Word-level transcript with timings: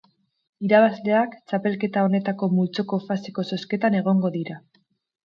Irabazleak 0.67 1.35
txapelketa 1.51 2.05
honetako 2.07 2.49
multzoko 2.53 2.99
faseko 3.11 3.45
zozketan 3.55 3.99
egongo 4.01 4.33
dira. 4.39 4.59